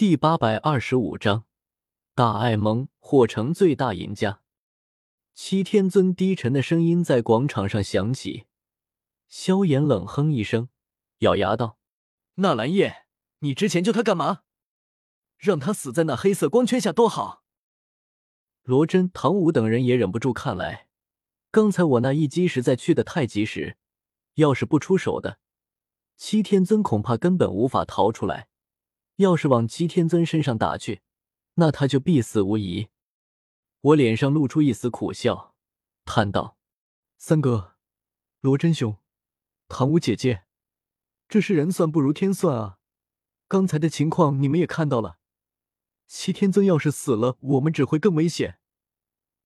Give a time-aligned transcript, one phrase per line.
[0.00, 1.44] 第八百二十五章，
[2.14, 4.40] 大爱盟或成最大赢家。
[5.34, 8.46] 七天尊低沉的声音在广场上响起。
[9.28, 10.70] 萧炎冷哼一声，
[11.18, 11.76] 咬牙道
[12.36, 13.04] ：“纳兰叶，
[13.40, 14.44] 你之前救他干嘛？
[15.36, 17.44] 让他死在那黑色光圈下多好。”
[18.64, 20.88] 罗真、唐舞等人也忍不住看来，
[21.50, 23.76] 刚才我那一击实在去的太及时，
[24.36, 25.40] 要是不出手的，
[26.16, 28.48] 七天尊恐怕根本无法逃出来。
[29.20, 31.02] 要是往七天尊身上打去，
[31.54, 32.88] 那他就必死无疑。
[33.82, 35.54] 我脸上露出一丝苦笑，
[36.06, 36.56] 叹道
[37.18, 37.76] ：“三哥，
[38.40, 38.96] 罗真兄，
[39.68, 40.44] 唐舞姐姐，
[41.28, 42.78] 这是人算不如天算啊！
[43.46, 45.18] 刚才的情况你们也看到了，
[46.06, 48.58] 七天尊要是死了，我们只会更危险，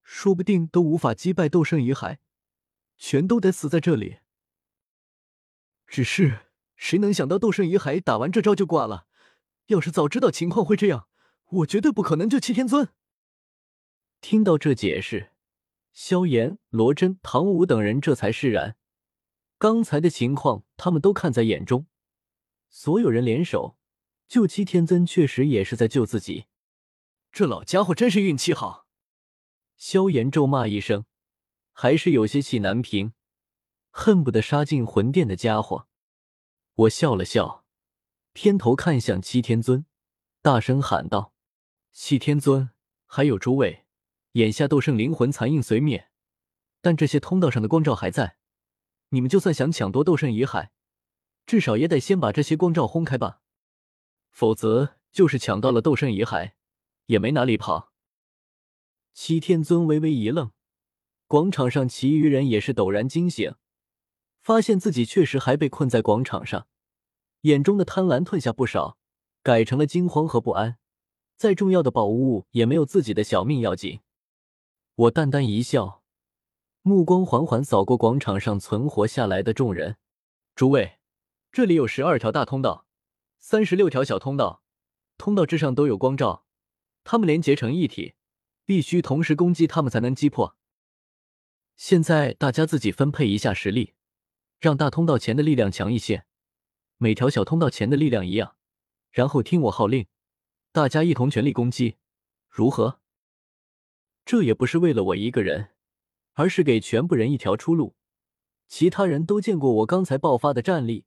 [0.04, 2.18] 说不定都无法击败斗圣遗骸，
[2.96, 4.18] 全都得死在这里。
[5.88, 6.46] 只是
[6.76, 9.08] 谁能想到斗圣遗骸打完这招就挂了？”
[9.66, 11.08] 要是早知道情况会这样，
[11.50, 12.88] 我绝对不可能救七天尊。
[14.20, 15.32] 听到这解释，
[15.92, 18.76] 萧炎、罗真、唐舞等人这才释然。
[19.58, 21.86] 刚才的情况他们都看在眼中，
[22.68, 23.78] 所有人联手
[24.28, 26.46] 救七天尊，确实也是在救自己。
[27.32, 28.86] 这老家伙真是运气好。
[29.76, 31.04] 萧炎咒骂一声，
[31.72, 33.12] 还是有些气难平，
[33.90, 35.88] 恨不得杀进魂殿的家伙。
[36.74, 37.63] 我笑了笑。
[38.34, 39.86] 偏头看向七天尊，
[40.42, 41.32] 大声喊道
[41.94, 42.70] ：“七天尊，
[43.06, 43.84] 还有诸位，
[44.32, 46.10] 眼下斗圣灵魂残印虽灭，
[46.80, 48.36] 但这些通道上的光照还在。
[49.10, 50.70] 你们就算想抢夺斗圣遗骸，
[51.46, 53.40] 至少也得先把这些光照轰开吧。
[54.32, 56.54] 否则，就是抢到了斗圣遗骸，
[57.06, 57.92] 也没哪里跑。”
[59.14, 60.50] 七天尊微微一愣，
[61.28, 63.54] 广场上其余人也是陡然惊醒，
[64.42, 66.66] 发现自己确实还被困在广场上。
[67.44, 68.96] 眼中的贪婪褪下不少，
[69.42, 70.78] 改成了惊慌和不安。
[71.36, 74.00] 再重要的宝物也没有自己的小命要紧。
[74.94, 76.02] 我淡淡一笑，
[76.80, 79.98] 目光缓缓扫过广场上存活下来的众人。
[80.54, 81.00] 诸位，
[81.52, 82.86] 这里有十二条大通道，
[83.38, 84.62] 三十六条小通道，
[85.18, 86.46] 通道之上都有光照，
[87.02, 88.14] 他们连结成一体，
[88.64, 90.56] 必须同时攻击他们才能击破。
[91.76, 93.92] 现在大家自己分配一下实力，
[94.60, 96.24] 让大通道前的力量强一些。
[96.98, 98.56] 每条小通道前的力量一样，
[99.10, 100.06] 然后听我号令，
[100.72, 101.96] 大家一同全力攻击，
[102.48, 103.00] 如何？
[104.24, 105.70] 这也不是为了我一个人，
[106.34, 107.94] 而是给全部人一条出路。
[108.68, 111.04] 其他人都见过我刚才爆发的战力，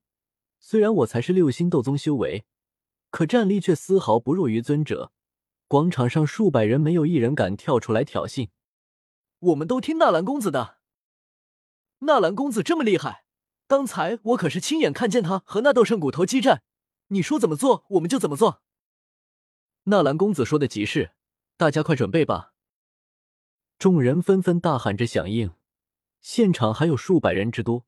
[0.59, 2.45] 虽然我才是六星斗宗修为，
[3.09, 5.11] 可战力却丝毫不弱于尊者。
[5.67, 8.49] 广场上数百人没有一人敢跳出来挑衅。
[9.39, 10.77] 我们都听纳兰公子的，
[11.99, 13.26] 纳兰公子这么厉害。
[13.67, 16.63] 刚才我可是亲眼看见他和那斗圣骨头激战，
[17.07, 18.61] 你说怎么做我们就怎么做。
[19.83, 21.11] 纳兰公子说的极是，
[21.57, 22.53] 大家快准备吧！
[23.77, 25.51] 众人纷纷大喊着响应，
[26.19, 27.85] 现场还有数百人之多。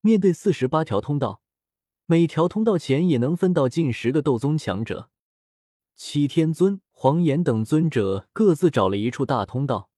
[0.00, 1.42] 面对四十八条通道，
[2.06, 5.10] 每条通道前也能分到近十个斗宗强者。
[5.94, 9.90] 七天尊、黄岩等尊者各自找了一处大通道，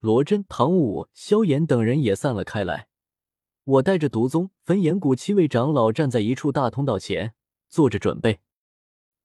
[0.00, 2.89] 罗真、唐舞、萧炎等人也散了开来。
[3.70, 7.34] 我带着毒宗、焚炎谷七位长老站在一处大通道前，
[7.68, 8.40] 做着准备。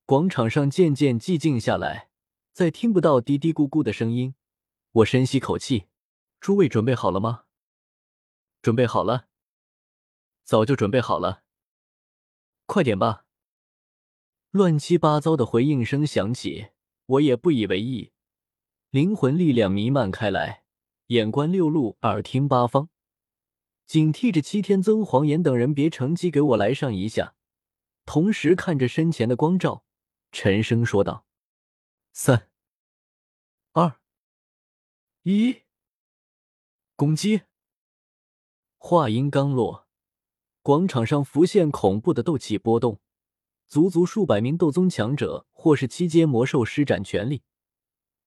[0.06, 2.10] 广场上渐渐寂静下来，
[2.54, 4.36] 再听不到嘀嘀咕咕的声音。
[4.92, 5.88] 我深吸口气
[6.40, 7.46] ：“诸位准备好了吗
[8.62, 9.26] ？”“准备好了，
[10.44, 11.42] 早就准备好了。
[12.68, 13.26] ”“快点吧！”
[14.52, 16.68] 乱七八糟的回应声响起，
[17.08, 18.12] 我也不以为意。
[18.92, 20.66] 灵魂力量弥漫开来，
[21.08, 22.90] 眼观六路，耳听八方。
[23.86, 27.36] 警惕着七天尊、黄岩等人别乘机给我来上一下，
[28.06, 29.86] 同时看着身前的光照，
[30.32, 31.26] 沉声说道
[32.12, 32.50] ：“三、
[33.74, 34.00] 二、
[35.22, 35.62] 一，
[36.96, 37.44] 攻击！”
[38.80, 39.88] 话音刚落，
[40.62, 43.00] 广场上浮现恐怖的斗气波动，
[43.68, 47.44] 足足数百名斗宗强者或是七阶魔兽施展全力，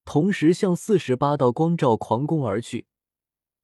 [0.04, 2.86] 同时向四十八道光照狂攻而去。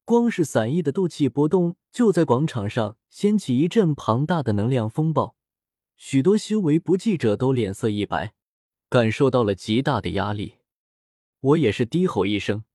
[0.05, 5.35] 光是散逸的斗气波动，就在广场上掀起一阵庞大的能量风暴，
[5.97, 8.35] 许多修为不济者都脸色一白，
[8.87, 10.57] 感受到了极大的压力。
[11.39, 12.65] 我也是低吼一声，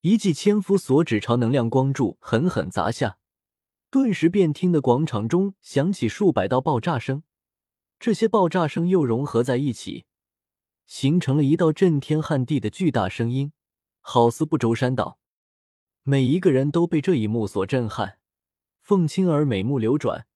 [0.00, 3.18] 一记千夫所指朝能量光柱狠狠砸下，
[3.88, 7.22] 顿时便听得广场中响起数百道爆炸声，
[8.00, 10.06] 这些爆炸声又融合在一起，
[10.86, 13.52] 形成了一道震天撼地的巨大声音，
[14.00, 15.20] 好似不周山倒。
[16.06, 18.18] 每一个人都被这一幕所震撼，
[18.82, 20.26] 凤青儿美目流转，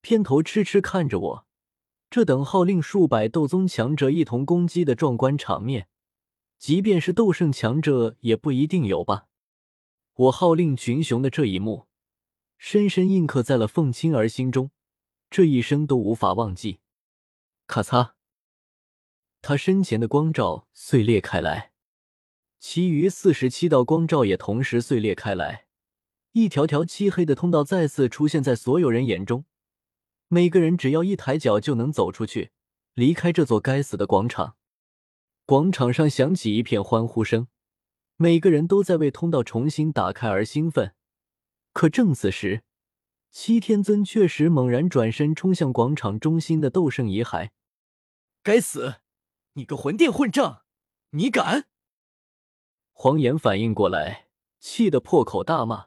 [0.00, 1.46] 偏头痴痴看着我，
[2.08, 5.88] 这等号令数百斗宗强者一同攻击的壮观场面，
[6.58, 9.26] 即便是斗圣强者也不一定有吧。
[10.14, 11.88] 我号令群雄的这一幕，
[12.56, 14.70] 深深印刻在了凤青儿心中，
[15.28, 16.78] 这一生都无法忘记。
[17.66, 18.12] 咔嚓，
[19.42, 21.69] 他身前的光罩碎裂开来，
[22.60, 25.64] 其余四十七道光罩也同时碎裂开来，
[26.32, 29.46] 一条条漆黑的通道再次出现在所有人眼中。
[30.28, 32.50] 每个人只要一抬脚就能走出去，
[32.92, 34.56] 离开这座该死的广场。
[35.46, 37.48] 广场上响起一片欢呼声，
[38.16, 40.94] 每个人都在为通道重新打开而兴奋。
[41.72, 42.62] 可正此时，
[43.30, 47.48] 七天尊确实猛然转身冲向广场中心的斗圣遗骸。
[48.42, 48.96] 该死！
[49.54, 50.64] 你个混店混账！
[51.12, 51.69] 你敢！
[53.02, 55.86] 黄岩反应过来，气得破口大骂，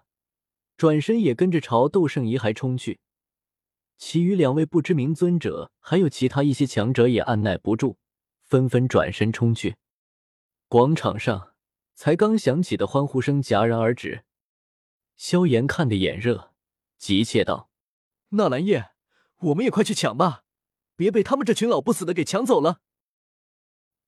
[0.75, 3.01] 转身也跟着朝斗圣遗骸冲去。
[3.99, 7.97] 其余两位不知名尊者，还有其他一些强者也按耐不住，
[8.41, 9.75] 纷纷转身冲去。
[10.67, 11.53] 广场上
[11.93, 14.25] 才刚响起的欢呼声戛然而止。
[15.15, 16.55] 萧炎看得眼热，
[16.97, 17.69] 急切道
[18.29, 18.89] ：“纳兰叶，
[19.41, 20.45] 我们也快去抢吧，
[20.95, 22.81] 别被他们这群老不死的给抢走了。”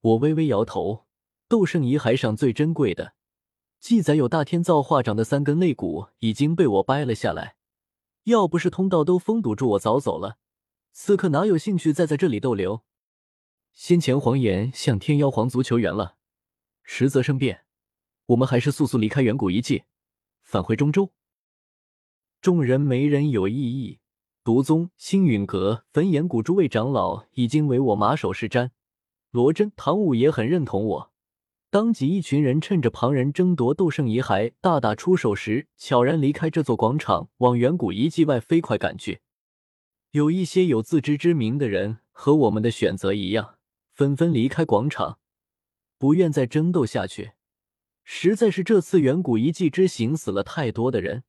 [0.02, 1.06] 我微微摇头。
[1.48, 3.14] 斗圣遗骸上最珍贵的，
[3.80, 7.56] 记载有大天造化掌的三根肋骨已经被我掰了下来。
[8.24, 10.40] 要不是通道都封堵住，我早走了。
[10.92, 12.84] 此刻哪有兴趣再在这里逗留？
[13.74, 16.16] 先前黄岩向天妖皇族求援了，
[16.82, 17.66] 实则生变，
[18.28, 19.84] 我们还是速速离开远古遗迹，
[20.42, 21.12] 返回中州。
[22.42, 24.00] 众人没人有异议。
[24.44, 28.70] 毒宗、星陨阁、焚炎谷诸位长老已经为我马首是瞻，
[29.32, 31.12] 罗真、唐武也很认同我。
[31.76, 39.20] 当即，一群人趁着旁人争夺斗圣遗骸大打出手时，悄然离开这座广场，往远古遗迹外飞快赶去。
[40.12, 43.56] 有一些有自知之明的人，和我们的选择一样，
[43.92, 45.20] 纷纷离开广场，
[45.98, 47.34] 不愿再争斗下去。
[48.06, 51.26] 实在是这次远古遗迹之行死了太多的人，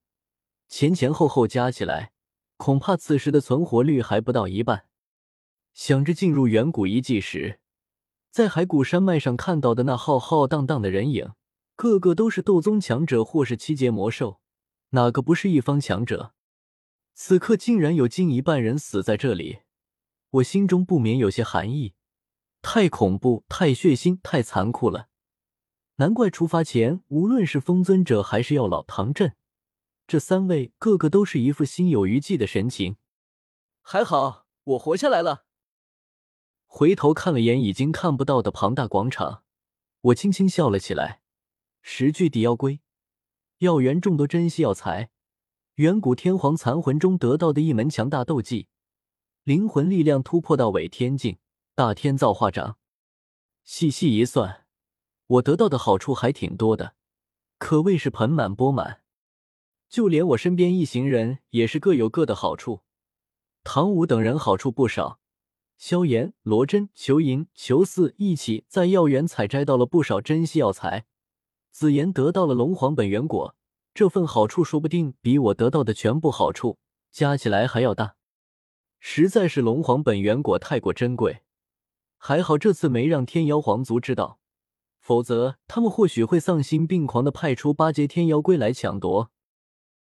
[0.69, 2.13] 前前后后加起来，
[2.57, 4.85] 恐怕此时的存活率还不到一半。
[5.75, 7.59] 想着进入远古遗迹时。
[8.37, 11.33] 在海谷山脉上看到的那浩浩荡荡的人影，
[11.75, 14.43] 个个都是斗宗强者或是七阶魔兽，
[14.91, 16.35] 哪个不是一方强者？
[17.15, 19.61] 此刻竟然有近一半人死在这里，
[20.29, 21.95] 我心中不免有些寒意。
[22.61, 25.09] 太恐怖，太血腥，太残酷了！
[25.95, 29.35] 难怪出发前，无论是风尊者还是药老、唐震，
[30.07, 32.97] 这三位个个都是一副心有余悸的神情。
[33.81, 35.46] 还好我活下来了。
[36.79, 39.43] 回头看了眼已经看不到的庞大广场，
[40.03, 41.23] 我轻轻笑了起来。
[41.81, 42.81] 十具地妖龟，
[43.61, 45.09] 药园众多珍稀药材，
[45.77, 48.69] 远古天皇残魂中得到的一门强大斗技，
[49.43, 51.39] 灵魂力量突破到伪天境，
[51.75, 52.77] 大天造化掌。
[53.65, 54.67] 细细一算，
[55.29, 56.95] 我得到的好处还挺多的，
[57.57, 59.01] 可谓是盆满钵满。
[59.89, 62.83] 就连我身边一行人也是各有各的好处，
[63.65, 65.21] 唐武等人好处不少。
[65.77, 71.05] 萧炎、罗真、裘银、裘四一起在药园采摘到了不少珍稀药材，
[71.71, 73.55] 紫妍得到了龙皇本源果，
[73.93, 76.79] 这份好处说不定比我得到的全部好处
[77.13, 78.17] 加起来还要大。
[78.99, 81.43] 实在是龙皇本源果太过珍贵，
[82.17, 84.41] 还好这次没让天妖皇族知道，
[84.99, 89.31] 否则他们或许会丧心病狂的派出八阶天妖龟来抢夺。